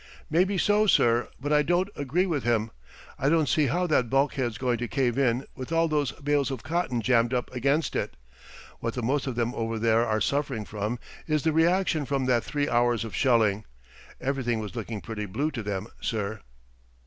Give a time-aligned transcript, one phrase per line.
[0.31, 2.71] "Maybe so, sir, but I don't agree with him.
[3.19, 6.63] I don't see how that bulkhead's going to cave in with all those bales of
[6.63, 8.15] cotton jammed up against it.
[8.79, 12.43] What the most of them over there are suffering from is the reaction from that
[12.43, 13.63] three hours of shelling
[14.19, 16.41] everything was looking pretty blue to them, sir."